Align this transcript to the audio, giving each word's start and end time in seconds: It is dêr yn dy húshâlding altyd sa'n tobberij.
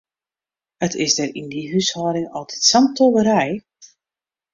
It 0.85 0.93
is 1.05 1.13
dêr 1.17 1.33
yn 1.41 1.49
dy 1.53 1.61
húshâlding 1.71 2.29
altyd 2.39 2.63
sa'n 2.69 2.85
tobberij. 2.97 3.55